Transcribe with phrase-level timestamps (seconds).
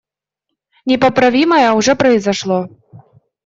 [0.85, 2.67] Непоправимое уже произошло.